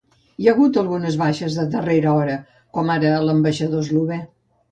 Hi 0.43 0.47
ha 0.47 0.53
hagut 0.55 0.77
algunes 0.81 1.17
baixes 1.23 1.57
de 1.59 1.65
darrera 1.75 2.15
hora, 2.21 2.39
com 2.77 2.91
ara 2.95 3.11
l’ambaixador 3.27 3.87
eslovè. 3.89 4.21